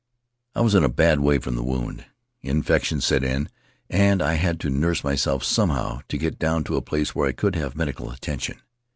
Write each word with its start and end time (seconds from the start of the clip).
I 0.55 0.61
was 0.61 0.73
in 0.73 0.83
a 0.83 0.89
bad 0.89 1.19
way 1.19 1.37
from 1.37 1.53
the 1.53 1.61
wound. 1.61 2.05
Infection 2.41 3.01
set 3.01 3.23
in, 3.23 3.49
and 3.87 4.19
I 4.19 4.33
had 4.33 4.59
to 4.61 4.71
nurse 4.71 5.03
myself 5.03 5.43
somehow 5.43 6.01
and 6.09 6.19
get 6.19 6.39
down 6.39 6.63
to 6.63 6.75
a 6.75 6.81
place 6.81 7.13
where 7.13 7.27
I 7.29 7.33
could 7.33 7.55
have 7.55 7.75
medical 7.75 8.09
attention. 8.09 8.61